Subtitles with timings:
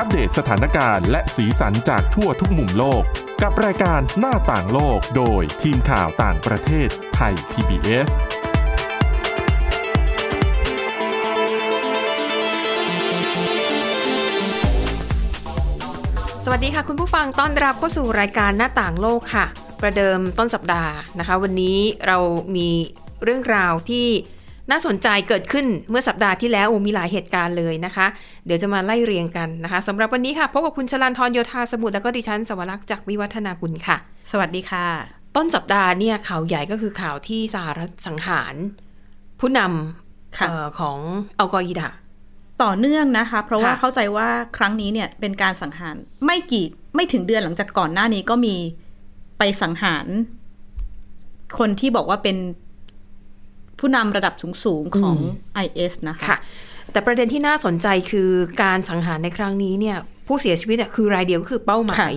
[0.00, 3.02] อัปเดตสถานการณ์และสีสันจากทั่วทุกมุมโลก
[3.42, 8.08] กับรายการหน้าต่างโลกโดยทีมข่าวต่างประเทศไทย PBS
[16.44, 19.46] สวัสดีค่ะคุณผู้ฟังต้อนรับเข้าสู่รายการหน้าต่างโลกค่ะ
[19.80, 22.18] ประเดิมต้นสัปดาห์นะคะ วันนี้เรา
[22.56, 22.68] มี
[23.24, 24.06] เรื่องราวที่
[24.70, 28.06] น่าสนใจเกิดขึ้นเมื่อสัปดาห์ที่แล้วโอ้มีหลายเหตุการณ์เลยนะคะ
[28.46, 33.96] เดี๋ยวจะมาไล่เรียงกันนะคะสำหรับวันนี้ค่ะพบกับคุณชลันทรโยธาสมุทรแล้วก็ดิฉันสวรักษ์จากวิวัฒนาคุณค่ะ
[34.32, 34.86] สวัสดีค่ะ
[35.36, 38.54] ต้นสัปดาห์เนี่ยข่าวใหญ่ก็คือข่าวที่สหรัฐสังหาร
[39.40, 39.60] ผู้น
[40.38, 40.98] ค่ะำเออของ
[41.38, 41.88] อัลกออิดะ
[42.62, 48.56] ต่อเนื่องนะคะ เพราะว่าค่ะเข้าใจว่าครั้งนี้เนี่ยเป็นการสังหารไม่กี่ไม่ถึงเดือนหลังจากก่อนหน้านี้ก็มี
[49.38, 50.06] ไปสังหาร
[51.58, 52.36] คนที่บอกว่าเป็น
[53.80, 55.16] ผู้นำระดับสูงๆของ
[55.64, 56.38] IS นะคะค่ะ
[56.92, 58.30] แต่ประเด็นที่น่าสนใจคือ
[58.62, 59.96] การสังหารในครั้งนี้เนี่ย
[60.26, 62.12] ผู้เสียชีวิตเนี่ยคือรายเดียวก็คือเป้าหมาย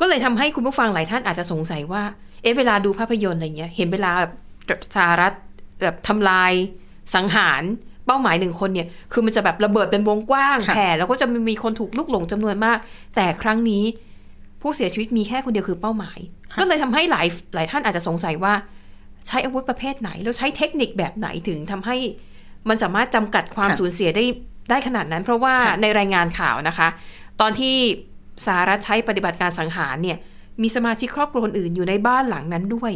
[0.00, 2.02] ก็เลยทำให้คุณผู้ฟังหลายท่านอาจจะสงสัยว่า
[2.42, 4.12] เอ๊ะเวลาดูภาพยนตร์อะไรเงี้ย เห็นเวลา
[4.66, 5.32] แบบสหรัฐ
[5.82, 6.52] แบบทำลาย
[7.14, 7.62] สังหาร
[8.06, 12.78] เป้าหมายหนึ่งคนเนี่ย คือมันจะแบบระเบิดเป็นวงกว้างค่ะแผ่แล้วก็จะมีคนถูกลุกหลงจำนวนมาก
[13.16, 13.84] แต่ครั้งนี้
[14.62, 16.18] ผู้เสียชีวิตมีแค่คนเดียวคือเป้าหมาย
[16.60, 18.54] ก็เลยทำให้หลายหลายท่านอาจจะสงสัยว่า
[19.26, 21.96] ใช้อาวุธประเภทไหน แล้วใช้เทคนิคแบบไหนถึงทำให้
[22.68, 24.24] มันสามารถจำกัดความค่ะสูญเสียได้
[24.70, 26.88] ได้ขนาดนั้น เพราะว่าค่ะในรายงานข่าวนะคะ
[27.40, 27.74] ตอนที่
[28.46, 30.18] สหรัฐใช้ปฏิบัติการสังหารเนี่ย
[30.62, 32.92] มีสมาชิกครอบครัวคนอื่นอยู่ในบ้านหลังนั้นด้วย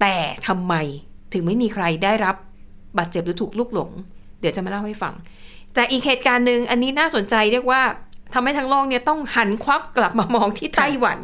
[0.00, 0.16] แต่
[0.46, 0.74] ทำไม
[1.32, 2.36] ถึงไม่มีใครได้รับ
[2.98, 3.90] บาดเจ็บหรือถูกลุกหลง
[4.40, 5.14] เดี๋ยวจะมาเล่าให้ฟัง
[5.74, 7.82] แต่อีกเหตุการณ์หนึ่งอันนี้น่าสนใจเรียกว่า
[8.34, 11.18] ทำให้ทั้งโลกเนี่ยต้องหันควับกลับมามองที่ไต้หวัน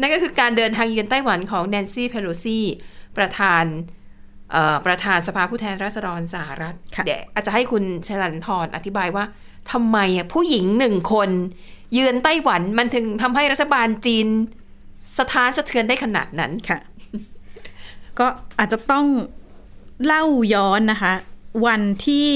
[0.00, 2.58] นั่นก็คือการเดินทางเยือนไต้หวันของแนนซี่เพโลซี
[3.16, 3.64] ประธาน
[4.52, 9.24] เอ่อประธานสภาผู้แทนราษฎรสหรัฐค่ะเดี๋ยวอาจจะให้คุณชลันทรอธิบายว่า
[9.72, 11.30] ทำไมอะผู้หญิงหนึ่งคน
[11.92, 14.26] เยือนไต้หวันมันถึงทำให้รัฐบาลจีน
[15.18, 16.78] สถานสะเทือนได้ขนาดนั้นค่ะ
[18.18, 18.26] ก็
[18.58, 19.06] อาจจะต้อง
[20.04, 21.12] เล่าย้อนนะคะ
[21.66, 22.28] วันที่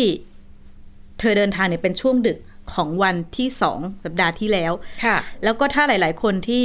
[1.18, 2.38] เธอเดินทางเนี่ยเป็นช่วงดึก
[2.74, 4.72] ของวันที่สองสัปดาห์ที่แล้ว
[5.04, 6.64] ค่ะ แล้วก็ถ้าหลาย ๆ คนที่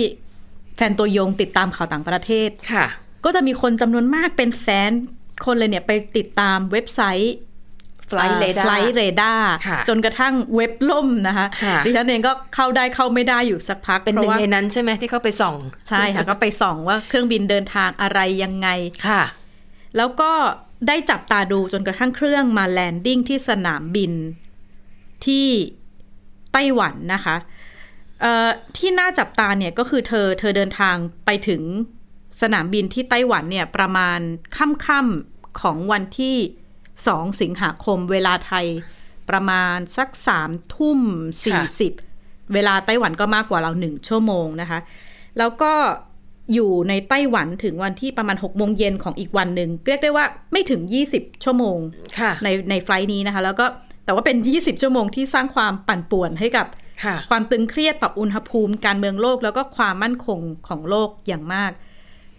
[0.76, 2.86] แฟนตัวยงติดตามข่าวต่างประเทศ ค่ะ
[3.26, 4.92] ก็จะมีคนจำนวนมากเป็นแสน
[5.46, 7.36] คนเลยเนี่ยไปติดตามเว็บไซต์
[8.10, 15.56] Flight Radar Flight Radar ค่ะจนกระทั่งเว็บล่มนะคะค่ะดิฉันเองก็เข้าได้เข้าไม่ได้อยู่สักพักเป็นหนึ่งพราะว่าในนั้นใช่ไหมที่เขาไปส่อง
[15.90, 18.68] ใช่ค่ะ ก็ไปส่องว่าเครื่องบินเดินทางอะไรยังไง
[19.08, 19.24] ค่ะ
[19.98, 20.32] แล้วก็
[20.88, 24.14] ได้จับตาดูจนกระทั่งเครื่องมาแลนดิ้งที่สนามบิน
[25.26, 25.48] ที่
[26.54, 27.36] ไต้หวันนะคะ
[28.22, 30.96] เอ่อที่น่าจับตาเนี่ยก็คือเธอเธอเดินทาง
[31.26, 31.62] ไปถึง
[32.42, 34.20] สนามบินที่ไต้หวันเนี่ยประมาณ
[34.58, 36.38] ค่ำๆของวันที่
[36.88, 38.66] 2 สิงหาคมเวลาไทย
[39.30, 41.00] ประมาณสักสามทุ่ม
[41.46, 41.94] สี่สิบ
[42.54, 44.80] เวลาไต้หวันก็มากกว่าเราหนึ่งชั่วโมงนะคะ
[45.38, 45.74] แล้วก็
[46.54, 50.82] อยู่ในไต้หวันถึงวันที่ประมาณ6โมงเย็นของอีกวันหนึ่งเรียกได้ว่าไม่ถึง
[51.14, 51.78] 20 ชั่วโมง
[52.20, 53.66] ค่ะในในไฟลท์นี้นะคะ แล้วก็
[54.06, 56.66] แต่ว่าเป็น 20 ชั่วโมงที่สร้างความปั่นป่วนให้กับ
[57.04, 61.72] ค่ะความตึงเครียดต่ออุณหภูมิการเมืองโลก แล้วก็ความมั่นคงของโลกอย่างมาก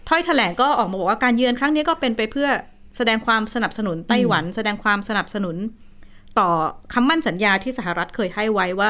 [0.09, 2.49] ถ้อยแถลงก็ออกมาบอกว่าการเยือนครั้งนี้ก็เป็นไปเพื่อ
[2.97, 5.55] แสดงความสนับสนุนไต้หวัน แสดงความสนับสนุน
[6.39, 6.49] ต่อ
[6.93, 8.89] คำมั่นสัญญาที่สหรัฐเคยให้ไว้ว่า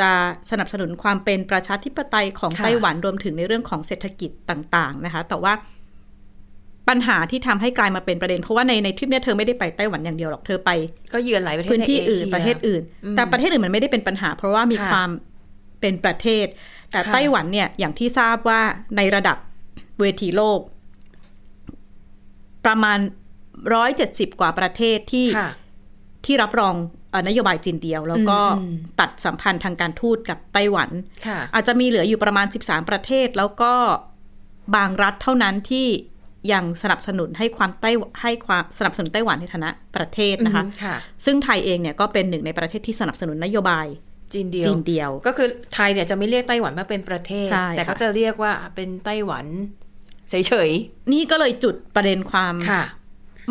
[0.00, 0.10] จะ
[0.50, 5.52] สนับสนุนความเป็นประชาธิปไตยของค่ะไต้หวันรวมถึงในเรื่องของเศรษฐกิจต่าง ๆ นะคะ แต่ว่า
[6.88, 10.70] ปัญหาที่ทำให้กลายมาเป็นประเด็น เพราะว่าในในทริปเนี้ยเธอไม่ได้ไปไต้หวันอย่างเดียวหรอกเธอไป
[11.12, 15.10] ก็เยือนหลายประเทศพื้นที่ใเชียอื่นประเทศอื่นอืมแต่ประเทศอื่นมันไม่ได้เป็นปัญหา เพราะว่ามีค่ะความ
[15.80, 16.46] เป็นประเทศ
[16.90, 18.60] แต่ค่ะไต้หวันเนี่ยอย่างที่ทราบว่า
[18.96, 19.36] ในระดับ
[20.00, 20.60] เวทีโลก
[22.66, 22.98] ประมาณ
[23.74, 25.50] ร้อยเจ็ดสิบกว่าประเทศที่ค่ะ
[26.26, 26.74] ที่รับรอง
[27.10, 30.90] เอ่อนโยบายจีนเดียว แล้วก็อืมตัดสัมพันธ์ทางการทูตกับไต้หวัน
[31.26, 33.72] ค่ะอาจจะมีเหลืออยู่ประมาณ 13 ประเทศ แล้วก็
[34.76, 35.86] บางรัฐเท่านั้นที่
[36.52, 37.90] ยังสนับสนุนให้ความไต้
[38.22, 43.86] ให้ความสนับสนุนไต้หวันในฐานะประเทศนะคะอืมค่ะซึ่งไทยเองเนี่ยก็เป็นหนึ่งในประเทศที่สนับสนุนนโยบาย
[44.32, 49.46] จีนเดียวจีนเดียว ก็คือไทยเนี่ยจะไม่เรียกไต้หวันว่าเป็นประเทศใช่แต่ค่ะก็จะเรียกว่าเป็นไต้หวัน
[50.30, 50.70] เฉย
[51.12, 52.82] นี่ก็เลยจุดประเด็นความๆค่ะ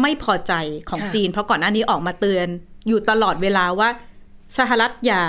[0.02, 0.54] ไม่พอใจ
[0.90, 2.48] ของค่ะจีน เพราะก่อนหน้านี้ออกมาเตือน
[2.88, 3.90] อยู่ตลอดเวลาว่า
[4.58, 5.22] สหรัฐอย่า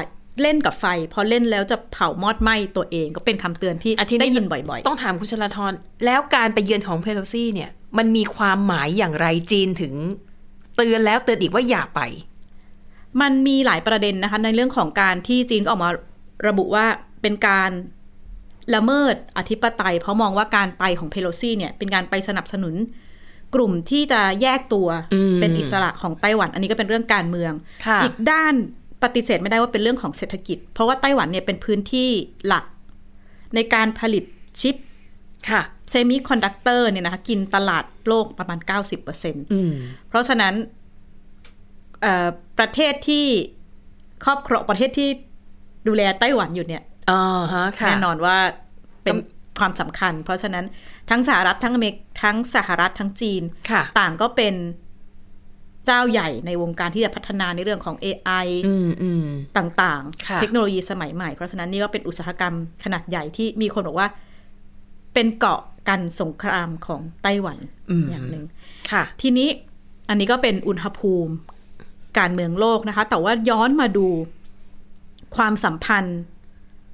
[0.42, 5.72] เล่นกับไฟ พอเล่นแล้วจะเผามอดไหม้ตัวเองก็เป็นคำเตือนที่อาทิตย์นี้ได้ยินบ่อยต้องถามคุณชลาธร
[6.04, 9.94] แล้วการไปเยือนของเพโลซี่เนี่ย มันมีความหมายอย่างไรจีนถึง
[10.76, 15.90] เตือนแล้วเตือนอีกว่าอย่าไปๆมันมีหลายประเด็นนะคะ ในเรื่องของการที่จีนก็ออกมา
[16.48, 16.86] ระบุว่า
[17.22, 17.70] เป็นการ
[18.74, 22.74] ละเมิดอธิปไตย เพราะมองว่าการไปของเพโลซี่เนี่ยเป็นการไปสนับสนุน
[23.54, 27.52] กลุ่มที่จะแยกตัวอืมเป็นอิสระของไต้หวัน อันนี้ก็เป็นเรื่องการเมือง
[27.86, 28.54] ค่ะอีกด้าน
[29.02, 32.08] ปฏิเสธไม่ได้ว่าเป็นเรื่องของเศรษฐกิจ เพราะว่าไต้หวันเนี่ยเป็นพื้นที่
[32.46, 32.64] หลัก
[33.54, 34.24] ในการผลิต
[34.60, 34.76] ชิป
[35.50, 39.08] ค่ะเซมิคอนดักเตอร์เนี่ยนะคะกินตลาดโลกประมาณ 90%
[39.52, 40.54] อืมเพราะฉะนั้น
[42.02, 42.28] เอ่อ
[42.58, 43.26] ประเทศที่
[44.24, 45.08] ครอบครองประเทศที่
[45.88, 46.89] ดูแลไต้หวันอยู่เนี่ยอ๋อฮะค่ะ
[47.88, 48.36] แน่นอนว่า
[49.02, 49.22] เป็นก็
[49.58, 50.64] ความสำคัญ เพราะฉะนั้น
[51.10, 54.54] ทั้งสหรัฐทั้งอเมริกทั้งสหรัฐทั้งจีนค่ะต่างก็เป็น
[55.86, 59.26] เจ้าใหญ่ในวงการที่จะพัฒนาในเรื่องของ AI อืมอืม
[59.56, 62.54] ต่างค่ะๆเทคโนโลยีสมัยใหม่ เพราะฉะนั้นนี่ก็เป็นอุตสาหกรรม
[62.84, 64.08] ขนาดใหญ่ที่มีคนบอกว่า
[65.14, 67.58] เป็นเกาะกันสงครามของไต้หวัน
[67.90, 68.44] อืมอย่างหนึ่ง
[68.92, 69.48] ค่ะทีนี้
[70.08, 71.32] อันนี้ก็เป็นอุณหภูมิ
[72.18, 74.06] การเมืองโลกนะคะ แต่ว่าย้อนมาดู
[75.36, 76.20] ความสัมพันธ์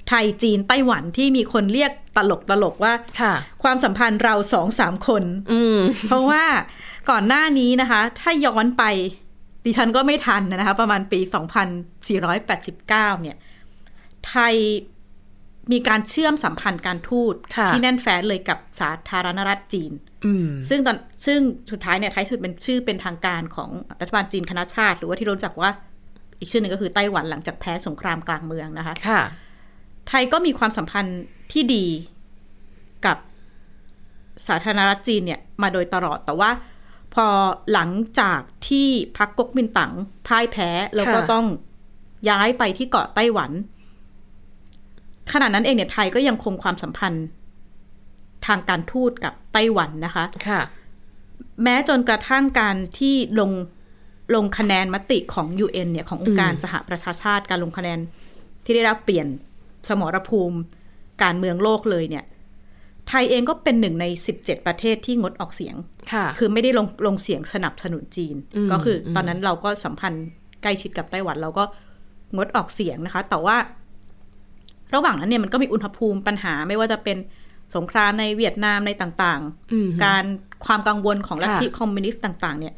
[0.09, 5.23] ไทยจีนไต้หวันที่มีคนเรียกตลกตลกๆว่าค่ะ ความสัมพันธ์เราสองสามคน
[5.53, 6.45] อืมเพราะว่า
[7.11, 8.85] ก่อนหน้านี้นะคะ ถ้าย้อนไป
[9.65, 11.21] ดิฉันก็ไม่ทันนะคะ ประมาณปี
[12.01, 13.37] 2489 เนี่ย
[14.29, 14.55] ไทย
[15.73, 19.93] มีการเชื่อมสัมพันธ์การทูตค่ะที่แน่นแฟ้นเลยกับสาธารณรัฐจีน
[20.27, 21.39] อืมซึ่งตอนซึ่ง
[21.71, 23.71] สุดท้ายเนี่ยท้ายสุดเป็นชื่อเป็นทางการของ
[24.01, 25.71] รัฐบาลจีนคณะชาติ หรือว่าที่รู้จักว่า
[26.41, 29.23] อีกชื่อหนึ่งก็คือไต้หวันหลังจากแพ้สงครามกลางเมืองนะคะ ค่ะ
[30.09, 31.23] ไทยก็มีความสัมพันธ์
[31.53, 31.87] ที่ดี
[33.07, 33.17] กับ
[34.47, 36.51] สาธารณรัฐจีนเนี่ยมาโดยตลอดแต่ว่า
[37.15, 37.27] พอ
[37.73, 39.93] หลังจากที่พรรคก๊กมินตั๋ง
[40.27, 41.47] พ่ายแพ้ แล้วก็ค่ะต้อง
[42.31, 43.51] ย้ายไปที่เกาะไต้หวัน
[45.33, 47.27] ขณะนั้นเองเนี่ยไทยก็ยังคงความสัมพันธ์
[48.47, 50.61] ทางการทูตกับไต้หวันนะคะค่ะ
[51.63, 53.51] แม้จนกระทั่งการที่ลง
[54.35, 57.99] ลงคะแนนมติของ UN เนี่ยขององค์การสหประชาชาติการลงคะแนน
[58.65, 59.27] ที่ได้รับเปลี่ยน
[59.89, 60.59] สมรภูมิ
[61.23, 62.25] การเมืองโลกเลยเนี่ย
[63.09, 64.07] ไทยเองก็เป็นหนึ่งใน
[64.37, 65.77] 17 ประเทศที่งดออกเสียง
[66.13, 70.27] ค่ะคือไม่ได้ลงลงเสียงสนับสนุนจีนอืมก็คืออมตอนนั้นเราก็สัมพันธ์
[70.63, 71.65] ใกล้ชิดกับไต้หวันเราก็
[72.37, 73.57] งดออกเสียงนะคะ แต่ว่า
[74.95, 77.17] ระหว่างนั้นเนี่ยมันก็มีอุณหภูมิปัญหาไม่ว่าจะเป็น
[77.75, 79.41] สงครามในเวียดนามในต่าง
[79.73, 80.25] อืมๆการ
[80.67, 82.75] ความกังวลของลัทธิค่ะคอมมิวนิสต์ต่าง ๆ เนี่ย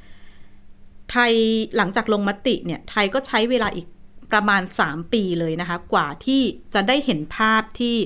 [1.11, 1.33] ไทย
[1.77, 3.87] หลังจากลงมติเนี่ย ไทยก็ใช้เวลาอีก
[4.33, 6.41] ประมาณสามปีเลยนะคะ กว่าที่
[6.75, 7.97] จะได้เห็นภาพที่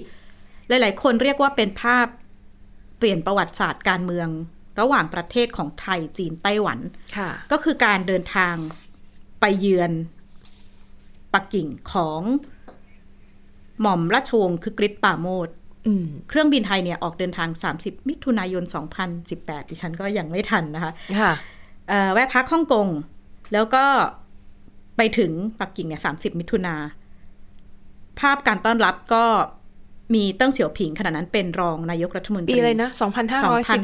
[0.69, 2.07] หลาย ๆ คนเรียกว่าเป็นภาพ
[2.99, 4.29] เปลี่ยนประวัติศาสตร์การเมือง
[4.81, 6.79] ระหว่างประเทศของไทยจีนไต้หวัน
[7.17, 8.55] ค่ะก็คือการเดินทาง
[9.41, 9.93] ไปเยือน
[11.35, 12.21] ปักกิ่งของ
[13.81, 15.49] หม่อมราชวงศ์คือกริชปราโมด
[15.87, 17.49] อืมเครื่องบินไทยเนี่ยออกเดินทาง
[17.79, 18.65] 30 มิถุนายน
[19.17, 21.33] 2018 ดิฉันก็ยังไม่ทันนะคะค่ะ
[21.89, 22.89] เอ่อแวะพักฮ่องกง
[23.53, 23.85] แล้วก็
[25.03, 26.75] ไปถึงปักกิ่งเนี่ย30มิถุนา
[28.21, 29.25] ภาพการต้อนรับก็
[30.15, 33.79] มีเติ้งเสี่ยวผิงขณะนั้นเป็นรองนายกรัฐมนตรีปีอะไรนะสองพันห้าร้อยสิ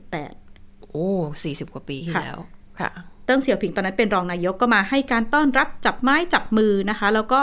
[0.00, 0.32] บแปด
[0.62, 1.06] 2518โอ้
[1.42, 2.40] สี่สิบกว่าปีที่ค่ะแล้ว
[2.80, 2.90] ค่ะ
[3.24, 7.40] เติ้งเสี่ยวผิงตอนนั้นเป็นรองนายกก็มาให้การต้อนรับจับไม้จับมือนะคะ แล้วก็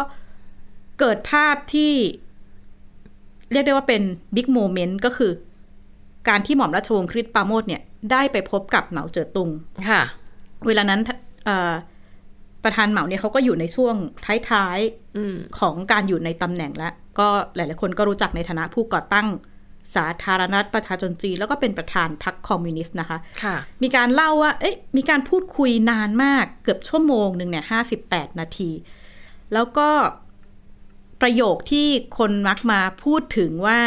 [1.00, 1.94] เกิดภาพที่
[3.52, 4.02] เรียกได้ว่าเป็น
[4.36, 5.31] big moment ก็คือ
[6.30, 7.81] การที่หม่อมราชวงศ์คึกฤทธิ์ ปราโมชเนี่ย
[8.12, 9.50] ได้ไปพบกับเหมาเจ๋อตุง
[9.90, 10.02] ค่ะ
[10.68, 11.00] เวลานั้น
[11.46, 11.74] เอ่อ
[12.63, 13.95] ประธานเหมาเนี่ยเขาก็อยู่ในช่วง
[14.25, 14.77] ท้าย
[15.18, 19.27] อืมๆของการอยู่ในตำแหน่งแล้วก็หลาย ๆ คนก็รู้จักในฐานะผู้ก่อตั้ง
[19.95, 28.71] สาธารณรัฐประชาชนจีน แล้วก็เป็นประธานพรรคคอมมิวนิสต์นะคะค่ะ มีการเล่าว่า เอ๊ะมีการพูดคุยนานมากเกือบชั่วโมงหนึ่งเนี่ยห้าสิบแปดนาที
[29.54, 29.89] แล้วก็
[31.21, 31.88] ประโยคที่
[32.18, 33.80] คนมักมาพูดถึงว่า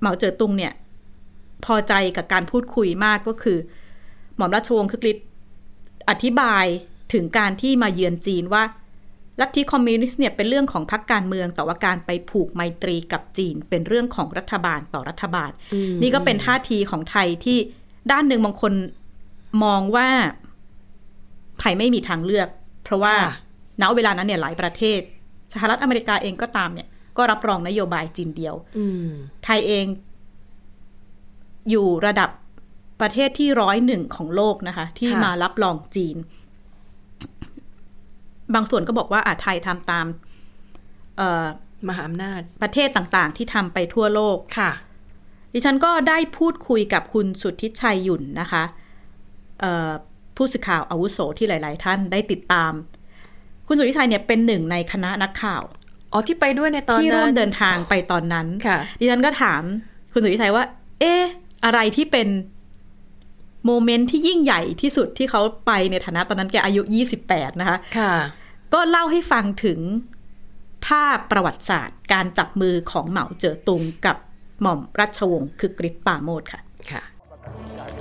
[0.00, 0.72] เหมาเจ๋อตุงเนี่ย
[1.64, 3.58] พอใจกับการพูดคุยมากก็คือ
[4.36, 5.26] หม่อมราชวงศ์คึกฤทธิ์
[6.10, 6.64] อธิบาย
[7.12, 8.64] ถึงการที่มาเยือนจีนว่า
[9.40, 17.58] ลัทธิคอมมิวนิสต์เนี่ยเป็นเรื่องของพรรคการเมืองแต่ว่าการไปผูกไมตรีกับจีน เป็นเรื่องของรัฐบาลต่อรัฐบาลอืมนี่ก็เป็นท่าทีของไทยที่
[18.12, 18.72] ด้านหนึ่งบางคน
[19.64, 20.08] มองว่า
[21.60, 22.48] ไทยไม่มีทางเลือก
[22.84, 23.32] เพราะว่าค่ะ
[23.82, 25.00] ณเวลานั้นเนี่ยหลายประเทศ
[25.54, 29.08] สหรัฐอเมริกาเองก็ตามเนี่ย ก็รับรองนโยบายจีนเดียวอืม
[29.44, 29.86] ไทยเอง
[31.70, 32.30] อยู่ระดับ
[33.00, 36.16] ประเทศที่ร้อยหนึ่งของโลกนะคะ ที่ค่ะมารับรองจีน
[38.54, 40.06] บางส่วนก็บอกว่าอาไทยทำตาม
[41.16, 41.46] เอ่อ
[41.88, 44.70] มหาอำนาจประเทศต่างๆ ที่ทำไปทั่วโลกค่ะ
[45.54, 48.64] ดิฉันก็ได้พูดคุยกับคุณสุทธิชัยหยุ่นนะคะ
[49.60, 49.90] เอ่อ
[50.36, 52.72] ผู้สื่อข่าวอาวุโสที่หลาย ๆ ท่านได้ติดตาม
[53.66, 55.62] คุณสุทธิชัยเนี่ยเป็นหนึ่งในคณะนักข่าว
[56.12, 59.62] อ๋อที่ไปด้วยในตอนที่ร่วนั้มนเดินทางไปตอนนั้นค่ะ ดิฉันก็ถาม
[60.12, 60.64] คุณสุทธิชัยว่า
[61.00, 61.22] เอ๊ะ
[61.64, 62.28] อะไรที่เป็น
[63.66, 66.82] โมเมนต์ที่ยิ่งใหญ่ที่สุดที่เขาไปในฐานะตอนนั้นแกอายุ
[67.20, 68.14] 28 นะคะค่ะ
[68.74, 69.80] ก็เล่าให้ฟังถึง
[70.86, 74.16] ภาพประวัติศาสตร์ การจับมือของเหมาเจ๋อตุงกับ
[74.62, 76.60] หม่อมราชวงศ์คือกริชปราโมทค่ะ
[76.92, 77.02] ค่ะ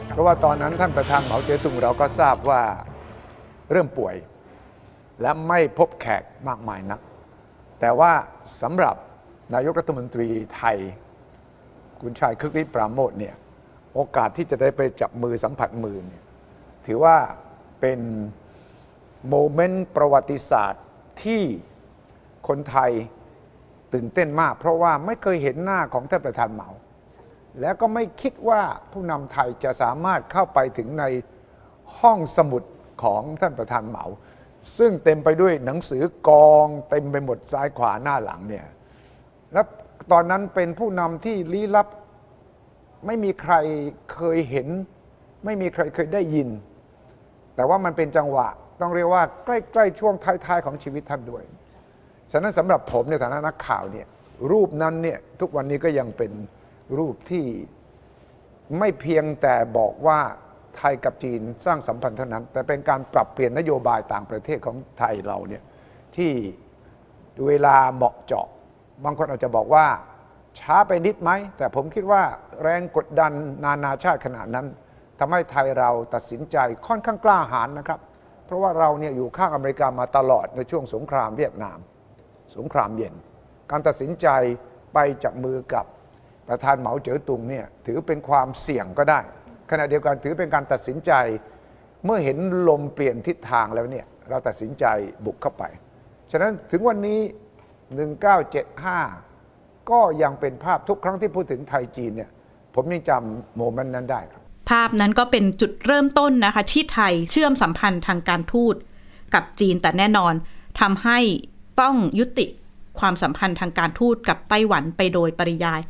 [0.10, 2.62] เพราะว่าตอนนั้นท่านประธานเหมาเจ๋อตุงเราก็ทราบว่า
[3.72, 4.16] เริ่มป่วย
[5.22, 7.00] และไม่พบแขกมากมายนัก
[7.80, 8.12] แต่ว่า
[8.62, 8.96] สำหรับ
[9.54, 10.78] นายกรัฐมนตรีไทย
[12.02, 13.36] คุณชายคึกฤทธิ์ปราโมทเนี่ย
[13.98, 16.24] โอกาสที่จะได้ไปจับมือสัมผัสมือเนี่ย
[16.86, 17.18] ถือว่า
[17.82, 18.00] เป็น
[19.30, 20.86] โมเมนต์ประวัติศาสตร์
[21.24, 21.44] ที่
[22.48, 22.92] คนไทย
[23.94, 26.70] ตื่นเต้นมาก เพราะว่าไม่เคยเห็นหน้าของท่านประธานเหมา
[27.62, 28.62] แล้วก็ไม่คิดว่า
[28.92, 31.04] ผู้นำไทยจะสามารถเข้าไปถึงใน
[32.00, 32.64] ห้องสมุด
[33.04, 34.06] ของท่านประธานเหมา
[34.78, 38.66] ซึ่งเต็มไปด้วยหนังสือกองเต็มไปหมดซ้ายขวาหน้าหลังเนี่ย
[39.54, 39.62] และ
[40.12, 41.88] ตอนนั้นเป็นผู้นำที่ลี้ลับ
[43.06, 43.54] ไม่มีใคร
[44.14, 44.68] เคยเห็น
[45.46, 46.50] ไม่มีใครเคยได้ยิน
[47.56, 48.48] แต่ว่ามันเป็นจังหวะ
[48.82, 50.14] ต้องเรียกว่าใกล้ๆช่วง
[50.46, 51.44] ท้ายๆของชีวิตท่านด้วย
[52.32, 54.08] ฉะนั้นสำหรับผมในฐานะนักข่าวเนี่ย
[54.52, 56.32] รูปนั้นเนี่ยทุกวันนี้ก็ยังเป็น
[56.98, 57.46] รูปที่
[58.80, 60.20] ไม่เพียงแต่บอกว่า
[60.78, 65.64] ไทยกับจีนสร้างสัมพันธ์เท่านั้น แต่เป็นการปรับเปลี่ยนนโยบายต่างประเทศของไทยเราเนี่ย
[66.16, 66.32] ที่
[67.48, 68.48] เวลาเหมาะเจาะ
[69.04, 69.86] บางคนอาจจะบอกว่า
[70.60, 72.24] ช้าไปนิดไหม แต่ผมคิดว่า
[72.64, 73.32] แรงกดดัน
[73.64, 74.68] นานาชาติขนาดนั้น
[75.20, 78.00] ทำให้ไทยเราตัดสินใจค่อนข้างกล้าหาญนะครับ
[78.46, 81.80] เพราะว่าเราเนี่ยอยู่ข้างอเมริกามาตลอดในช่วงสงครามเวียดนาม
[82.56, 83.14] สงครามเย็น
[83.72, 84.28] การตัดสินใจ
[84.94, 85.86] ไปจับมือกับ
[86.48, 89.20] ประธานเหมาเจ๋อตุงเนี่ยถือเป็นความเสี่ยงก็ได้
[89.72, 91.14] ขณะเดียวกันถือเป็นการตัดสินใจ
[92.06, 92.38] เมื่อเห็น
[92.70, 94.86] ลมเปลี่ยนทิศทางแล้วเนี่ยเราตัดสินใจ
[95.26, 95.64] บุกเข้าไป
[96.32, 97.20] ฉะนั้นถึงวันนี้
[98.26, 99.27] 1975
[99.92, 102.30] ก็ยังเป็นภาพทุกครั้งที่พูดถึงไทยจีนเนี่ย
[102.76, 108.76] ผมยังจำโมเมนต์นั้นได้ครับ ภาพนั้นก็เป็นจุดเริ่มต้นนะคะ ที่ไทยเชื่อมสัมพันธ์ทางการทูต
[109.34, 110.34] กับจีนแต่แน่นอน
[110.80, 111.20] ทำให้
[111.82, 112.48] ต้องยุติ
[113.00, 115.82] ความสัมพันธ์ทางการทูตกับไต้หวันไปโดยปริยาย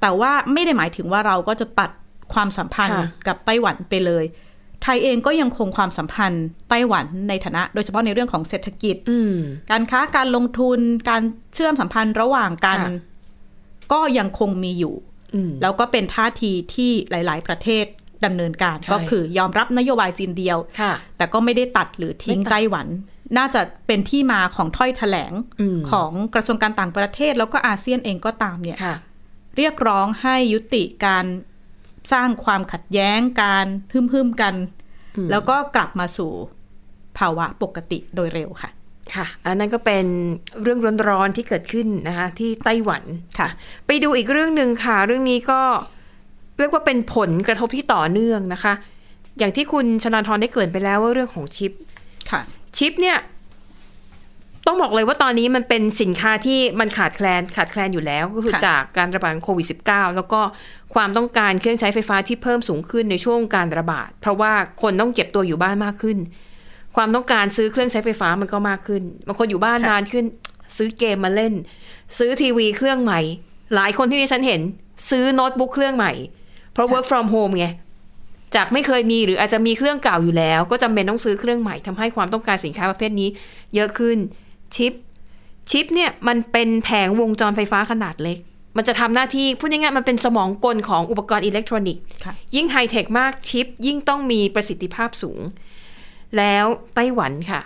[0.00, 1.90] แต่ว่าไม่ได้หมายถึงว่าเราก็จะตัด
[2.34, 4.24] ความสัมพันธ์ค่ะกับไต้หวันไปเลย
[4.82, 9.34] ไทยเองก็ยังคงความสัมพันธ์ไต้หวันในฐานะ โดยเฉพาะในเรื่องของเศรษฐกิจอืม
[9.70, 10.78] การค้าการลงทุน
[11.10, 11.22] การ
[11.54, 13.09] เชื่อมสัมพันธ์ระหว่างกันค่ะ
[13.92, 14.94] ก็ยังคงมีอยู่
[15.34, 17.84] อืมแล้วก็เป็นท่าทีที่หลาย ๆ ประเทศ
[18.24, 22.86] ดำเนินการใช่ก็คือยอมรับนโยบายจีนเดียวค่ะแต่ก็ไม่ได้ตัดหรือทิ้งไม่ตัดไต้หวัน
[23.38, 28.94] น่าจะเป็นที่มาของถ้อยแถลงอืมของกระทรวงการต่างประเทศ แล้วก็อาเซียนเองก็ตามเนี่ยค่ะ
[29.56, 31.26] เรียกร้องให้ยุติการ
[32.12, 34.54] สร้างความขัดแย้งการฮึ่มๆกัน
[35.16, 36.32] อืมแล้วก็กลับมาสู่
[37.18, 38.70] ภาวะปกติโดยเร็วค่ะ
[39.14, 40.04] ค่ะ อันนั้นก็เป็น
[40.62, 43.02] เรื่องร้อนๆที่เกิดขึ้นนะคะที่ไต้หวัน
[43.38, 43.48] ค่ะ
[43.86, 45.60] ไปดูอีกเรื่องหนึ่งค่ะ เรื่องนี้ก็
[46.58, 48.72] เรียกว่าเป็นผลกระทบที่ต่อเนื่องนะคะ
[49.38, 51.72] อย่างที่คุณชนาธรได้เกริ่นไปแล้วว่าเรื่องของชิป
[52.30, 52.40] ค่ะ
[52.76, 53.18] ชิปเนี่ย
[54.66, 60.40] ต้องบอกเลยว่าตอนนี้มันเป็นสินค้าที่มันขาดแคลนขาดแคลนอยู่แล้ว ก็คือค่ะจากการระบาดของโควิด -19 แล้วก็
[60.94, 64.52] ความต้องการเครื่องใช้ไฟฟ้าที่เพิ่มสูงขึ้นในช่วงการระบาด เพราะว่า
[64.82, 66.18] คนต้องเก็บตัวอยู่บ้านมากขึ้น
[66.96, 70.24] ความต้องการซื้อเครื่องใช้ไฟฟ้ามันก็มากขึ้นบางคนอยู่บ้านค่ะนานขึ้น
[70.76, 71.52] ซื้อเกมมาเล่น
[72.18, 73.20] ซื้อทีวีเครื่องใหม่
[73.74, 74.60] หลายคนที่ดิฉันเห็น
[75.10, 76.12] ซื้อโน้ตบุ๊กเครื่องใหม่
[76.72, 77.66] เพราะ work from home ไง
[78.54, 83.28] จากไม่เคยมีหรืออาจจะมีเครื่องเก่าอยู่แล้ว ก็จำเป็นต้องซื้อเครื่องใหม่ทำให้ความต้องการสินค้าประเภทนี้
[83.74, 84.18] เยอะขึ้น
[84.76, 84.92] ชิป
[85.70, 88.38] ชิปเนี่ยมันเป็นแผงวงจรไฟฟ้าขนาดเล็ก
[88.76, 95.40] มันจะทำหน้าที่พูดง่ายๆมันเป็นสมองกลของอุปกรณ์อิเล็กทรอนิกส์ค่ะยิ่งไฮเทคมากชิป ยิ่งต้องมีประสิทธิภาพสูง
[96.38, 97.60] แล้วไต้หวันค่ะ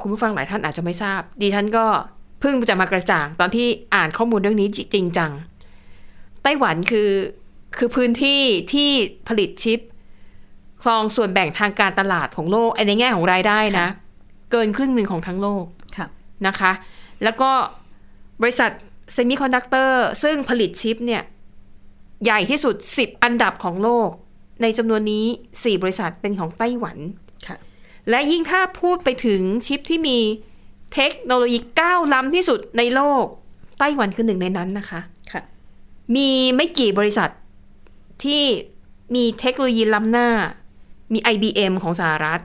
[0.00, 1.86] คุณผู้ฟังหลายท่านอาจจะไม่ทราบ ดิฉันก็
[2.40, 5.30] เพิ่งจะมากระจ่างตอนที่อ่านข้อมูลเรื่องนี้จริงจัง
[6.42, 7.10] ไต้หวันคือ
[7.78, 8.40] คือพื้นที่
[8.72, 8.90] ที่
[9.28, 9.80] ผลิตชิป
[10.82, 13.86] ครองส่วนแบ่งทางการตลาดของโลกไอ้ในแง่ของรายได้นะ
[14.50, 15.64] เกินครึ่งหนึ่งของทั้งโลก
[15.96, 16.06] ค่ะ
[16.46, 16.72] นะคะ
[17.24, 17.50] แล้วก็
[18.42, 18.70] บริษัท
[19.12, 21.22] เซมิคอนดักเตอร์ซึ่งผลิตชิปเนี่ย
[22.24, 24.10] ใหญ่ที่สุด 10 อันดับของโลก
[24.62, 26.98] ในจำนวนนี้ 4 บริษัทเป็นของไต้หวัน
[27.48, 27.56] ค่ะ
[28.10, 30.18] และยิ่งถ้าพูดไปถึงชิปที่มี
[30.94, 33.24] เทคโนโลยีก้าวล้ำที่สุดในโลก
[33.78, 35.00] ไต้หวันคือหนึ่งในนั้นนะคะ
[35.32, 35.42] ค่ะ
[36.14, 37.30] มีไม่กี่บริษัท
[38.24, 38.42] ที่
[39.14, 40.28] มีเทคโนโลยีล้ำหน้า
[41.12, 42.40] มี IBM ของสหรัฐ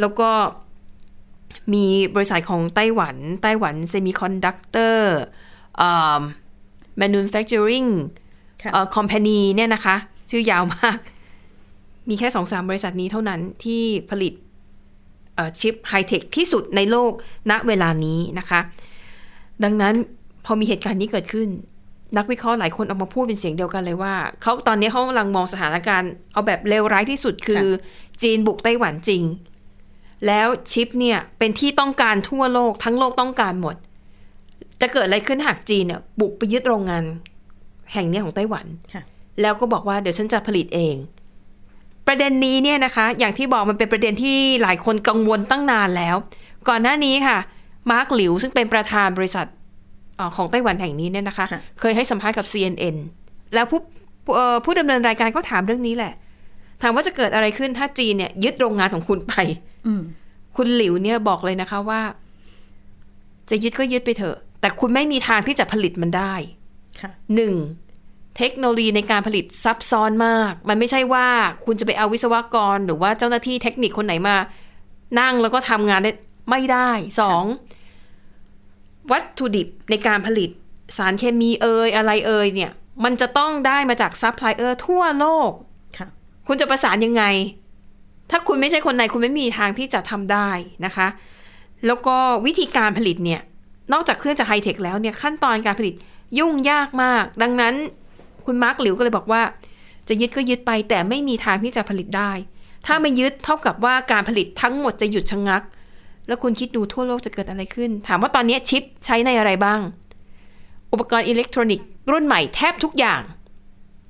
[0.00, 0.30] แล้วก็
[1.72, 5.14] มีบริษัทของไต้หวัน ไต้หวัน semiconductor
[7.00, 7.88] manufacturing
[8.62, 9.96] ค่ะเอ่อ company เนี่ยนะคะ
[10.30, 10.98] ชื่อยาวมาก
[12.08, 14.49] มีแค่สองสามบริษัทนี้เท่านั้นที่ผลิตเอ่อ
[15.60, 17.12] ชิปไฮเทคที่สุดในโลก
[17.50, 18.60] ณเวลานี้นะคะ
[19.64, 19.94] ดังนั้น
[20.44, 21.48] พอมีเหตุการณ์นี้เกิดขึ้น
[22.16, 27.64] นักวิเคราะห์หลายคนออกมาพูดเป็นเสียงเดียวกันเลยว่าเขาตอนนี้เขากำลังมองสถานการณ์ เอาแบบเลวร้ายที่สุดคือ
[28.22, 29.22] จีนบุกไต้หวันจริง
[30.26, 33.76] แล้วชิปเนี่ยเป็นที่ต้องการทั่วโลกทั้งโลกต้องการหมด
[34.80, 37.04] จะเกิดอะไรขึ้นหากจีนเนี่ยบุกไปยึดโรงงาน
[37.92, 39.04] แห่งเนี้ยของไต้หวันค่ะ
[39.40, 40.94] แล้วก็บอกว่าเดี๋ยวฉันจะผลิตเอง
[42.06, 46.16] ประเด็นนี้เนี่ยนะคะ อย่างที่บอกมันเป็นประเด็นที่หลายคนกังวลตั้งนานแล้ว
[46.68, 47.38] ก่อนหน้านี้ค่ะ
[47.90, 49.46] มาร์คหลิวซึ่งเป็นประธานบริษัท
[50.16, 52.96] เอ่อของไต้หวันแห่งนี้เนี่ยนะคะค่ะเคยให้สัมภาษณ์กับ CNN
[53.54, 53.80] แล้วผู้
[54.34, 56.12] เอ่อผู้ดำเนินรายการก็ถามเรื่องนี้แหละ
[56.82, 59.34] ถามว่าจะเกิดอะไรขึ้นถ้าจีนเนี่ยยึดโรงงานของคุณไป
[59.86, 60.02] อืม
[60.56, 62.00] คุณหลิวเนี่ยบอกเลยนะคะว่า
[63.50, 66.34] จะยึดก็ยึดไปเถอะ แต่คุณไม่มีทางที่จะผลิตมันได้
[67.00, 67.54] ค่ะหนึ่ง
[68.38, 71.26] เทคโนโลยีในการผลิตซับซ้อนมาก มันไม่ใช่ว่า
[71.64, 74.36] คุณจะไปเอาวิศวกร หรือว่าเจ้าหน้าที่เทคนิคคนไหนมา
[75.20, 76.12] นั่งแล้วก็ทำงานได้
[76.50, 77.44] ไม่ได้สอง
[79.12, 80.50] วัตถุดิบในการผลิต
[80.96, 82.70] สารเคมีเอยอะไรเอยเนี่ย
[83.04, 85.50] มันจะต้องได้มาจากซัพพลายเออร์ทั่วโลก
[85.98, 86.08] ค่ะ
[86.46, 87.24] คุณจะประสานยังไง
[88.30, 90.50] ถ้าคุณไม่ใช่คนในคุณไม่มีทางที่จะทำได้
[90.84, 91.08] นะคะ
[91.86, 93.40] แล้วก็วิธีการผลิตเนี่ย
[93.92, 95.94] นอกจากเครื่องจะไฮเทคแล้วเนี่ยขั้นตอนการผลิต
[96.38, 97.74] ยุ่งยากมาก ดังนั้น
[98.50, 99.42] คุณมาร์คหลิวก็เลยบอกว่า
[100.08, 102.30] จะยึดก็ยึดไปแต่ไม่มีทางที่จะผลิตได้
[102.86, 105.62] ถ้าไม่ยึดเท่ากับว่าการผลิตทั้งหมดจะหยุดชะงัก
[106.26, 109.80] แล้วคุณคิดดูทั่วโลกจะเกิดอะไรขึ้น ถามว่าตอนนี้ชิปใช้ในอะไรบ้าง
[110.92, 113.22] อุปกรณ์อิเล็กทรอนิกส์รุ่นใหม่แทบทุกอย่าง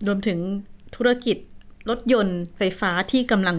[0.07, 0.39] รวมถึง
[0.97, 1.37] ธุรกิจ
[1.89, 3.57] รถยนต์ไฟฟ้าที่กำลัง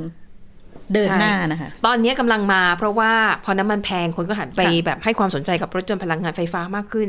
[0.93, 3.11] เดินใช่หน้านะคะ ตอนนี้กำลังมาเพราะว่า
[3.43, 7.07] พอน้ำมันแพงคนก็หันไปค่ะแบบให้ความสนใจกับรถยนต์พลังงานไฟฟ้ามากขึ้น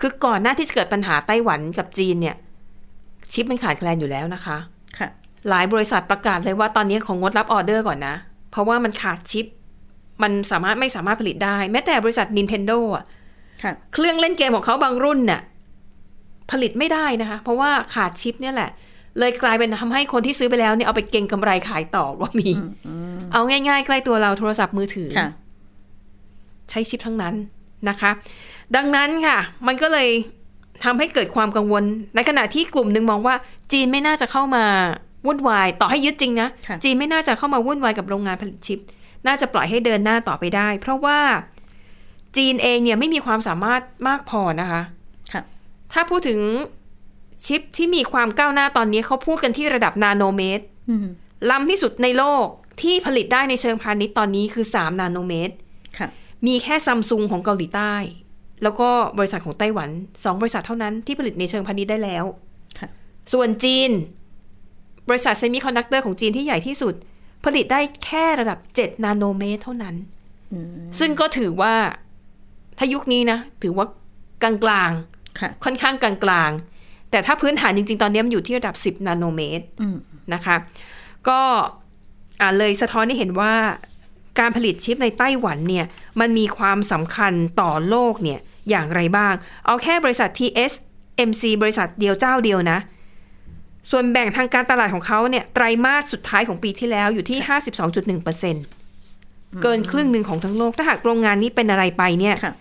[0.00, 2.36] คือก่อนหน้าที่จะเกิดปัญหาไต้หวันกับจีนเนี่ย
[3.32, 4.56] ชิปมันขาดแคลนอยู่แล้วนะคะ
[4.98, 5.08] ค่ะ
[5.48, 8.14] หลายบริษัทประกาศเลยว่าตอนนี้ของงดรับออเดอร์ก่อนนะ
[8.50, 9.46] เพราะว่ามันขาดชิป
[10.22, 13.04] มันสามารถไม่สามารถผลิตได้ แม้แต่บริษัท Nintendo อะ
[13.62, 15.40] ค่ะเครื่องเล่นเกมของเขาบางรุ่นน่ะ
[16.50, 18.70] ผลิตไม่ได้นะคะ เพราะว่าขาดชิปเนี่ยแหละ
[19.18, 22.48] เลยกลายเป็นทำให้คนที่ซื้อไปแล้วเนี่ยเอาไปเก็งกำไรขายต่อก็มี
[23.32, 25.28] เอาง่ายๆ ใกล้ตัวเราโทรศัพท์มือถือค่ะ
[26.70, 27.34] ใช้ชิปทั้งนั้น
[27.88, 28.10] นะคะ
[28.76, 30.08] ดังนั้นค่ะ มันก็เลย
[30.84, 31.84] ทำให้เกิดความกังวล
[32.14, 33.34] ในขณะที่กลุ่มหนึ่งมองว่า
[33.72, 34.64] จีนไม่น่าจะเข้ามา
[35.26, 38.78] วุ่นวาย ต่อให้ยึดจริงนะค่ะจีนไม่น่าจะเข้ามาวุ่นวายกับโรงงานผลิตชิป
[39.26, 41.18] น่าจะปล่อยให้เดินหน้าต่อไปได้ เพราะว่า
[42.36, 44.82] จีนเองเนี่ยไม่มีความสามารถมากพอนะคะ
[45.32, 45.42] ค่ะ
[45.92, 46.40] ถ้าพูดถึง
[47.46, 51.06] ชิปที่มีความก้าวหน้าตอนนี้เขาพูดกันที่ระดับนาโนเมตรอืม
[51.50, 52.46] ล้ำที่สุดในโลก
[52.82, 55.54] ที่ผลิตได้ในเชิงพาณิชย์ตอนนี้คือ3นาโนเมตร
[55.98, 56.08] ค่ะ
[56.46, 57.94] มีแค่ซัมซุงของเกาหลีใต้
[58.62, 62.24] แล้วก็บริษัทของไต้หวัน2บริษัทเท่านั้นที่ผลิตในเชิงพาณิชย์ได้แล้ว
[62.78, 62.88] ค่ะ
[63.32, 63.90] ส่วนจีน
[65.08, 66.94] บริษัทเซมิคอนดักเตอร์ของจีนที่ใหญ่ที่สุด
[67.44, 69.94] ผลิตได้แค่ระดับ 7 นาโนเมตรเท่านั้น
[70.98, 71.74] ซึ่งก็ถือว่า
[72.78, 73.86] ถ้ายุคนี้นะ ถือว่า
[74.42, 79.96] กลางๆค่ะค่อนข้างกลางๆแต่ถ้าพื้นฐานจริง ๆ ตอนนี้มันอยู่ที่ระดับ 10 นาโนเมตรอืม
[80.34, 80.56] นะคะ
[81.28, 81.40] ก็
[82.40, 83.52] อ่าเลยสะท้อนให้เห็นว่า
[84.38, 85.86] การผลิตชิปในไต้หวันเนี่ย
[86.20, 89.34] มันมีความสำคัญต่อโลกเนี่ย อย่างไรบ้าง
[89.66, 92.78] เอาแค่บริษัท TSMC บริษัทเดียวเจ้าเดียวนะ
[93.90, 97.38] ส่วนแบ่งทางการตลาดของเขาเนี่ยไตรมาสสุดท้ายของปีที่แล้วอยู่ที่
[98.10, 102.54] 52.1%เกินครึ่งหนึ่งของทั้งโลก ถ้าหากโรงงานนี้เป็นอะไรไปเนี่ยค่ะ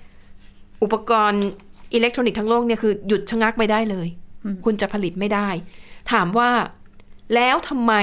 [0.83, 1.43] อุปกรณ์
[1.93, 4.07] อิเล็กทรอนิกส์ทั้งโลกเนี่ยคือหยุดชะงักไม่ได้เลย
[4.65, 5.47] คุณจะผลิตไม่ได้
[6.11, 6.49] ถามว่า
[7.35, 7.93] แล้วทำไม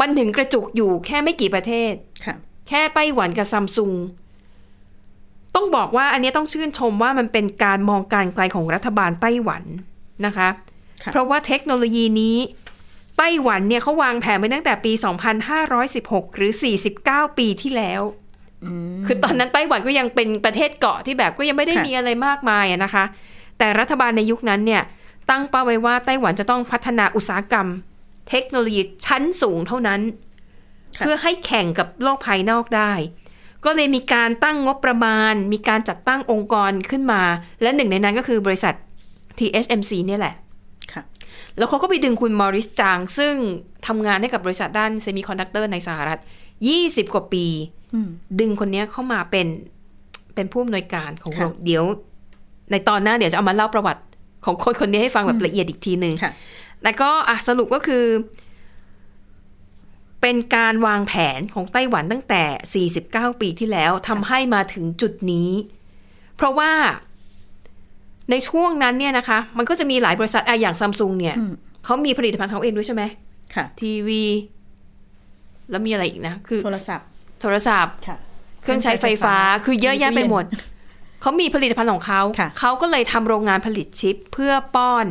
[0.00, 1.92] มันถึงกระจุกอยู่แค่ไม่กี่ประเทศ
[2.24, 2.36] ค่ะ
[2.68, 3.92] แค่ไต้หวันกับซัมซุง
[5.54, 9.62] ต้องบอกว่าอันนี้ต้องชื่นชมว่ามันเป็นการมองการไกลของรัฐบาลไต้หวัน
[10.26, 10.48] นะคะ
[11.02, 12.36] ค่ะเพราะว่าเทคโนโลยีนี้
[13.18, 14.92] ไต้หวันเนี่ยเขาวางแผนไว้ตั้งแต่ปี
[15.64, 16.52] 2516 หรือ
[16.96, 18.02] 49 ปีที่แล้ว
[19.06, 23.04] คือตอนนั้นไต้หวันก็ยังเป็นประเทศเกาะที่แบบก็ยังไม่ได้ค่ะมีอะไรมากมายอะนะคะ
[23.58, 24.82] แต่รัฐบาลในยุคนั้นเนี่ย
[25.30, 27.66] ตั้งเป้าไว้ว่าไต้หวันจะต้องพัฒนาอุตสาหกรรม
[28.30, 30.00] เทคโนโลยีชั้นสูงเท่านั้น
[30.96, 32.92] ค่ะเพื่อให้แข่งกับโลกภายนอกได้
[33.64, 37.22] ก็เลยมีการตั้งงบประมาณ มีการจัดตั้งองค์กรขึ้นมา
[37.62, 38.74] และหนึ่งในนั้นก็คือบริษัท
[39.38, 40.34] TSMC เนี่ยแหละ
[40.92, 41.02] ค่ะ
[41.56, 43.34] แล้วเขาก็ไปดึงคุณมอริสจาง ซึ่ง
[43.86, 46.18] ทำงานให้กับบริษัทด้านเซมิคอนดักเตอร์ในสหรัฐ
[46.66, 47.46] 20กว่าปี
[47.94, 48.08] อืม
[48.40, 49.46] ดึงคนเนี้ยเข้ามาเป็น
[50.34, 51.84] เป็นผู้อำนวยการของค่ะโรงเดี๋ยว
[52.70, 54.02] ในตอนหน้าเดี๋ยวจะเอามาเล่าประวัติ
[54.44, 56.32] ของคนคนนี้ให้ฟังแบบละเอียดอีกทีหนึ่งค่ะ
[56.84, 58.04] แล้วก็อะสรุปก็คือ
[60.22, 62.86] เป็นการวางแผนของไต้หวันตั้งแต่
[63.30, 65.50] 49 ปีที่แล้วทำให้มาถึงจุดนี้
[66.36, 66.72] เพราะว่า
[68.30, 71.52] ในช่วงนั้นเนี่ยนะคะ มันก็จะมีหลายบริษัทอะอย่างซัมซุงเนี่ยอืม
[71.84, 73.02] เขามีผลิตภัณฑ์ของเขาเองด้วยใช่ไหม
[73.54, 74.22] ค่ะ ทีวี
[75.70, 77.06] แล้วมีอะไรอีกนะ คือ โทรศัพท์
[77.40, 78.16] โทรศัพท์ค่ะ
[78.62, 80.44] เครื่องใช้ไฟฟ้า คือเยอะแยะไปหมด
[81.20, 85.06] เขามีผลิตภัณฑ์ของเขาค่ะเขาก็เลยทำโรงงานผลิตชิปเพื่อป้อน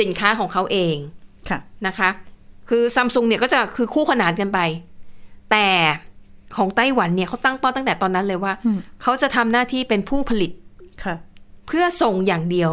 [0.00, 0.96] สินค้าของเขาเอง
[1.48, 2.08] ค่ะนะคะ
[2.68, 4.58] คือซัมซุงเนี่ยก็จะคือคู่ขนานกันไป
[5.50, 5.66] แต่
[6.56, 10.50] ของไต้หวันเนี่ยเขาตั้งเป้าตั้งแต่ตอนนั้นเลยว่าอืมเขาจะทำหน้าที่เป็นผู้ผลิต
[11.04, 11.14] ค่ะ
[11.66, 12.72] เพื่อส่งอย่างเดียว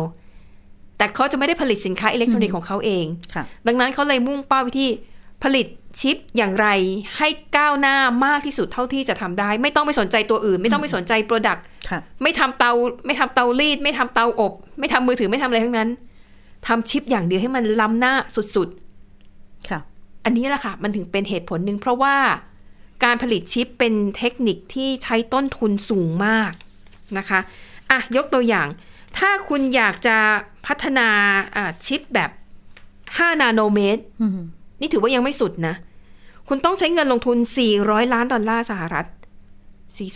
[0.98, 4.90] แต่เขาจะไม่ได้ผลิตสินค้าอิเล็กทรอนิกส์ของเขาเองค่ะดังนั้นเขาเลยมุ่งเป้าไปที่
[5.44, 5.66] ผลิต
[6.00, 6.68] ชิปอย่างไร
[7.18, 7.28] ให้
[7.58, 12.72] ก้าวหน้ามากที่สุดเท่าที่จะทำได้ ไม่ต้องไปสนใจตัวอื่น ไม่ต้องไปสนใจโปรดักต์ค่ะไม่ทำเตา
[13.06, 15.90] ไม่ทำเตารีด ไม่ทำเตาอบ ไม่ทำมือถือไม่ทำอะไรทั้งนั้น
[16.68, 18.70] ทำชิปอย่างเดียวให้มันล้ำหน้าสุด
[19.70, 22.16] ค่ะๆอันนี้แหละค่ะ มันถึงเป็นเหตุผลหนึ่งเพราะว่า
[23.04, 26.52] การผลิตชิปเป็นเทคนิคที่ใช้ต้นทุนสูงมาก
[27.18, 27.40] นะคะ
[27.92, 28.68] อะยกตัวอย่าง
[29.18, 30.18] ถ้าคุณอยากจะ
[30.66, 31.10] พัฒนา
[31.56, 32.32] อ่าชิปแบบ
[32.86, 34.40] 5 นาโนเมตรอืม
[34.82, 35.76] นี่ถือว่ายังไม่สุดนะ
[36.48, 37.38] คุณต้องใช้เงินลงทุน
[37.76, 39.06] 400 ล้านดอลลาร์สหรัฐ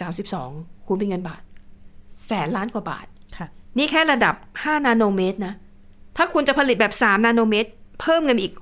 [0.07, 1.41] 432 คูณเป็นเงินบาท
[2.25, 3.05] แสนล้านกว่าบาท
[3.37, 5.53] ค่ะนี่แค่ระดับ 5 นาโนเมตรนะ
[6.17, 8.53] ถ้าคุณจะผลิตแบบ 3 นาโนเมตร เพิ่มเงินอีก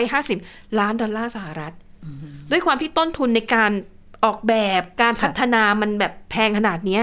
[0.00, 1.72] 650 ล้านดอลลาร์สหรัฐ
[2.50, 3.70] ด้วยความที่ต้นทุนในการ
[4.24, 7.02] ออกแบบการพัฒนามันแบบแพงขนาดเนี้ย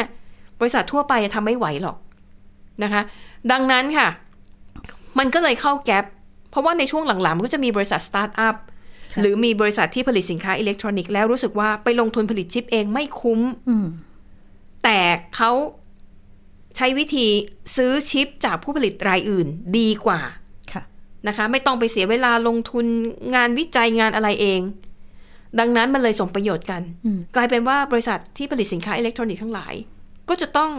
[0.59, 1.97] บริษัททั่วไปจะทำไม่ไหวหรอก
[2.83, 3.01] นะคะ
[3.51, 4.07] ดังนั้นค่ะ
[5.19, 6.05] มันก็เลยเข้า gap
[6.49, 8.55] เพราะว่าในช่วงหลังๆ มันก็จะมีบริษัทสตาร์ทอัพ
[9.13, 13.87] ค่ะหรือมีบริษัทที่ผลิตสินค้าอิเล็กทรอนิกส์แล้วรู้สึกว่าไปลงทุนผลิตชิปเองไม่คุ้มอืม
[14.83, 14.99] แต่
[15.35, 15.51] เขา
[16.75, 17.27] ใช้วิธี
[17.75, 20.33] ซื้อชิปจากผู้ผลิตรายอื่นดีกว่าค่ะ
[21.27, 22.85] นะคะ ไม่ต้องไปเสียเวลาลงทุน
[23.35, 24.61] งานวิจัยงานอะไรเอง
[25.59, 29.73] ดังนั้นมันเลยส่งประโยชน์กันอืมกลายเป็นว่าบริษัทที่ผลิตสินค้าอิเล็กทรอนิกส์ทั้งหลาย
[30.29, 30.71] ก็จะต้อง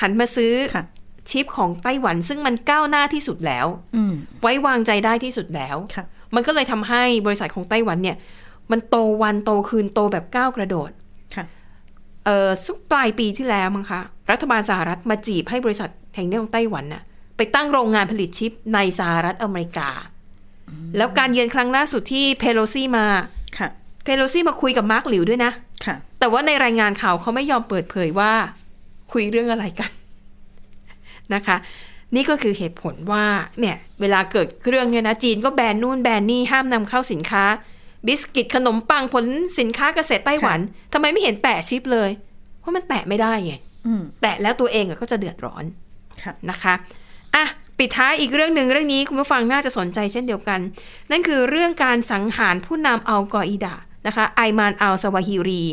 [0.00, 0.84] หันมาซื้อค่ะ
[1.30, 8.16] ชิปของไต้หวันซึ่งมันก้าวหน้าที่สุดแล้วอืมไว้วางใจได้ที่สุดแล้วค่ะมันก็เลยทำให้บริษัทของไต้หวันเนี่ย
[8.70, 10.90] มันโตวันโตคืนโตแบบก้าวกระโดด
[11.34, 11.44] ค่ะ
[12.24, 17.02] เอ่อสุกปลายปีที่แล้วมั้งคะ รัฐบาลสหรัฐมาจีบให้บริษัทแห่งนี้ของไต้หวันน่ะ
[17.36, 19.90] ไปตั้งโรงงานผลิตชิปในสหรัฐอเมริกา
[20.96, 23.06] แล้วการเยือนครั้งล่าสุดที่เพโลซี่มา
[23.58, 23.68] ค่ะ
[24.04, 25.52] เพโลซี่มาคุยกับมาร์คหลิวด้วยนะ
[25.84, 28.32] ค่ะแต่ว่าในรายงานข่าวเขาไม่ยอมเปิดเผยว่า
[29.12, 29.90] คุยเรื่องอะไรกัน
[31.34, 31.56] นะคะ
[32.14, 33.24] นี่ก็คือเหตุผลว่า
[33.60, 37.44] เนี่ยเวลาเกิดเรื่องเนี่ยนะจีนก็แบนนู่นแบนนี่ห้ามนำเข้าสินค้า
[38.06, 39.24] บิสกิตขนมปังผล
[39.58, 40.58] สินค้าเกษตรไต้หวัน
[40.92, 42.10] ทำไมไม่เห็นแตะชิปเลย
[42.60, 43.52] เพราะมันแตะไม่ได้ไง
[43.86, 45.64] อืมแตะแล้วตัวเองอะก็จะเดือดร้อน
[46.22, 47.05] ค่ะนะคะอะ
[47.78, 50.60] ปิดท้ายอีกเรื่องหนึ่งเรื่องนี้คุณผู้ฟังน่าจะสนใจเช่นเดียวกัน
[51.10, 53.74] นั่นคือเรื่องการสังหารผู้นำอัลกออิดะ
[54.06, 55.64] นะคะไอมานอัลสวาฮิรี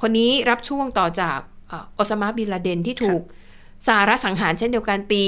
[0.00, 3.22] คนนี้รับช่วงต่อจากเออโอซามาบินลาเดนที่ถูก
[3.86, 5.24] สหรัฐสังหารเช่นเดียวกันปี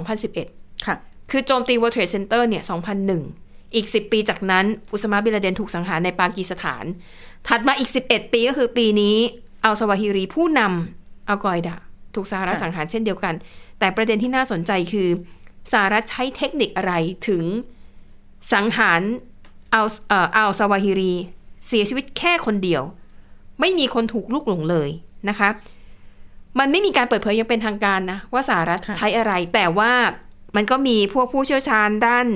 [0.00, 0.96] 2011 ค่ะ
[1.30, 2.62] คือโจมตี World Trade Center เนี่ย
[3.18, 6.84] 2001 อีก 10 ปีจากนั้น อุสมาบินลาเดนถูกสังหารในปากีสถาน
[7.48, 9.16] ถัดมาอีก 11 ปีก็คือปีนี้
[9.64, 11.76] อัลสวาฮิรีผู้นำอัลกออิดะ
[12.14, 13.34] ถูกสหรัฐค่ะสังหารเช่นเดียวกัน
[13.80, 15.08] แต่ประเด็นที่น่าสนใจคือ
[15.72, 16.92] สหรัฐใช้เทคนิคอะไร
[17.28, 17.44] ถึง
[18.52, 19.00] สังหาร
[19.74, 21.14] อัลเอ่ออัลสวาฮิรี
[21.68, 22.82] เสียชีวิตแค่คนเดียว
[23.60, 24.90] ไม่มีคนถูกลูกหลงเลย
[25.28, 25.48] นะคะ
[26.58, 29.92] มันไม่มีการเปิดเผยอยังเป็นทางการนะ ว่าสหรัฐค่ะใช้อะไร แต่ว่า
[30.56, 32.26] มันก็มีพวกผู้เชี่ยวชาญด้าน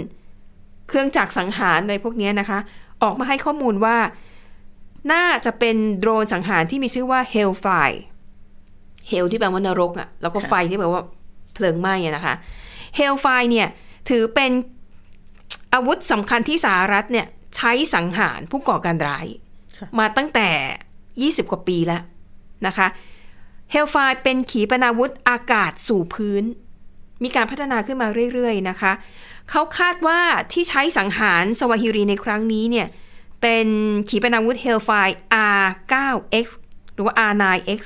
[0.88, 2.58] เครื่องจักรสังหารในพวกเนี้ยนะคะ
[3.02, 3.96] ออกมาให้ข้อมูลว่า
[5.12, 7.98] น่าจะเป็นโดรนสังหารที่มีชื่อว่า Hellfire
[9.10, 11.02] Hell ที่แปลว่านรกอะ่ะ แล้วก็ค่ะไฟที่แปลว่า
[11.54, 12.34] เพลิงไหม้อะนะคะ
[12.98, 13.68] Hellfire เนี่ย
[14.08, 14.52] ถือเป็น
[15.74, 19.26] อาวุธสำคัญที่สหรัฐเนี่ยใช้สังหารผู้ก่อการร้าย
[19.78, 20.48] ค่ะมาตั้งแต่
[21.44, 22.02] 20 กว่าปีแล้ว
[22.66, 22.86] นะคะ
[23.70, 26.44] เฮลไฟเป็นขีปนาวุธอากาศสู่พื้น
[27.22, 28.92] มีการพัฒนาขึ้นมาเรื่อยๆนะคะ
[29.50, 30.20] เขาคาดว่า
[30.52, 32.86] ที่ใช้สังหารสวาฮิรีในครั้งนี้เนี่ย
[33.42, 33.66] เป็น
[34.08, 34.90] ขีปนาวุธเฮลไฟ
[35.60, 36.46] R9X
[36.94, 37.80] หรือว่า R9X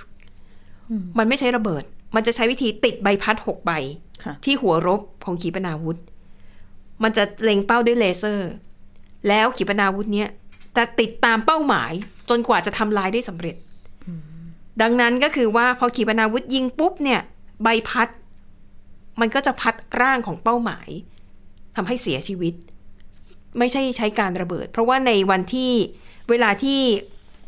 [1.18, 3.72] มันไม่ใช้ระเบิด มันจะใช้วิธีติดใบพัด6ใบ
[4.24, 5.98] ค่ะที่หัวรบของขีปนาวุธ
[7.02, 8.50] มันจะเล็งเป้าด้วยเลเซอร์
[9.28, 10.28] แล้วขีปนาวุธเนี้ย
[10.76, 11.92] จะติดตามเป้าหมาย
[12.30, 13.56] จนกว่าจะทำลายได้สำเร็จ
[14.82, 17.20] ดังนั้นก็คือว่าพอขีปนาวุธยิงปุ๊บเนี่ย
[17.62, 18.08] ใบพัด
[19.20, 20.88] มันก็จะพัดร่างของเป้าหมาย
[21.76, 22.54] ทำให้เสียชีวิต
[23.58, 25.72] ไม่ใช่ใช้การระเบิด เพราะว่าในวันที่
[26.30, 26.80] เวลาที่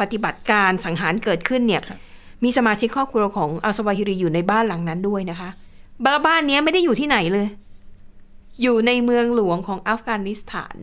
[0.00, 1.96] ปฏิบัติการสังหารเกิดขึ้นเนี่ยค่ะ
[2.44, 5.50] มีสมาชิกครอบครัวของอัลสวาฮิรีอยู่ในบ้านหลังนั้นด้วยนะคะ
[6.04, 7.46] บ้านบ้านนี้ไม่ได้อยู่ที่ไหนเลย
[8.62, 10.76] อยู่ในเมืองหลวงของอัฟกานิสถาน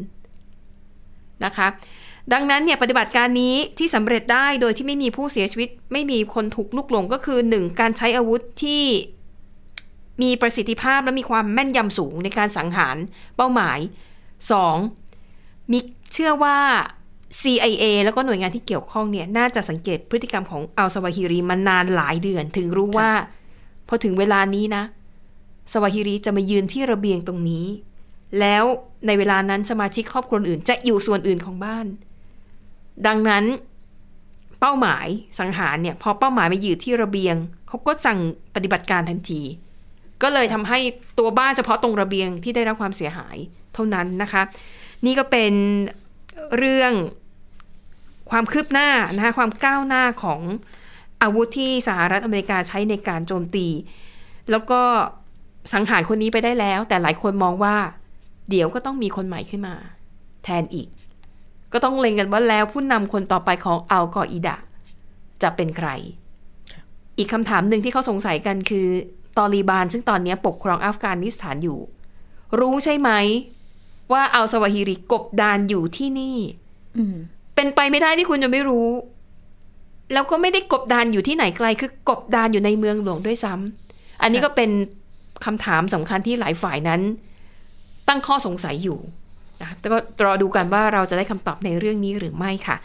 [1.45, 1.67] นะคะ
[2.33, 8.83] ดังนั้นเนี่ยปฏิบัติการนี้ที่สำเร็จได้โดยที่ไม่มีผู้เสียชีวิต ไม่มีคนถูกลุกหลงก็คือหนึ่งการใช้อาวุธที่
[10.21, 12.97] มีประสิทธิภาพและมีความแม่นยำสูงในการสังหาร
[13.35, 13.79] เป้าหมาย
[14.51, 14.77] สอง
[15.71, 15.79] มี
[16.13, 16.57] เชื่อว่า
[17.41, 23.11] CIA แล้วก็หน่วยงานที่เกี่ยวข้องเนี่ยน่าจะสังเกตพฤติกรรมของอัลสวาฮิรีมานานหลายเดือน ถึงรู้ว่า
[23.87, 24.83] พอถึงเวลานี้นะ
[25.73, 27.65] สวาฮิรีจะมายืนที่ระเบียงตรงนี้
[28.39, 28.63] แล้ว
[29.07, 31.85] ในเวลานั้นสมาชิกครอบครัวอื่น จะอยู่ส่วนอื่นของบ้าน
[33.07, 33.45] ดังนั้น
[34.59, 35.07] เป้าหมาย
[35.39, 37.35] สังหารเนี่ยพอเป้าหมายมาอยู่ที่ระเบียง
[37.67, 38.19] เขาก็สั่ง
[38.55, 39.41] ปฏิบัติการทันที
[40.23, 40.79] ก็เลยทำให้
[41.19, 43.37] ตัวบ้านเฉพาะตรงระเบียงที่ได้รับความเสียหาย
[43.73, 44.41] เท่านั้นนะคะ
[45.05, 45.53] นี่ก็เป็น
[46.57, 46.93] เรื่อง
[48.29, 50.41] ความคืบหน้านะคะความก้าวหน้าของ
[51.21, 53.67] อาวุธที่สหรัฐอเมริกาใช้ในการโจมตี
[54.51, 54.81] แล้วก็
[55.73, 57.75] สังหารคนนี้ไปได้แล้ว แต่หลายคนมองว่า
[58.49, 59.75] เดี๋ยวก็ต้องมีคนใหม่ขึ้นมา
[60.43, 60.87] แทนอีก
[61.73, 64.57] ก็ต้องเล็งกันว่าแล้วผู้นำคนต่อไปของอัลกออิดะ
[65.43, 65.89] จะเป็นใคร
[67.17, 68.87] อีกคำถามหนึ่งที่เขาสงสัยกันคือ
[69.37, 71.79] ตอลีบาน ซึ่งตอนนี้ปกครองอัฟกานิสถานอยู่
[72.59, 73.09] รู้ใช่ไหม
[74.11, 76.37] ว่าอัลสวาฮิริกบดานอยู่ที่นี่
[76.97, 77.15] อืม
[77.55, 78.87] เป็นไปไม่ได้ที่คุณจะไม่รู้
[80.13, 84.69] แล้วก็ไม่ได้กบดานอยู่ที่ไหนไกล คือกบดานอยู่ในเมืองหลวงด้วยซ้ำอันนี้ก็เป็น
[85.45, 87.01] คำถามสำคัญที่หลายฝ่ายนั้น
[88.07, 88.99] ตั้งข้อสงสัยอยู่
[89.61, 92.77] นะแต่ก็รอดูกันว่าเราจะได้คำตอบในเรื่องนี้หรือไม่ค่ะ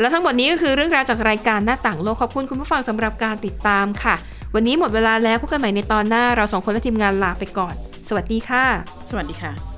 [0.00, 4.14] และทั้งหมดนี้ก็คือเรื่องราวจากรายการหน้าต่างโลกขอบคุณคุณผู้ฟังสำหรับการติดตามค่ะ
[4.54, 7.74] วันนี้หมดเวลาแล้วพบกันใหม่ในตอนหน้าเราสองคนและทีมงานลาไปก่อน
[8.08, 8.64] สวัสดีค่ะ
[9.10, 9.77] สวัสดีค่ะ